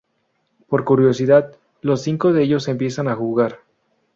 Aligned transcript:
Por 0.67 0.83
curiosidad, 0.83 1.55
los 1.81 2.01
cinco 2.01 2.33
de 2.33 2.41
ellos 2.41 2.67
empieza 2.67 3.03
a 3.03 3.15
jugar. 3.15 3.59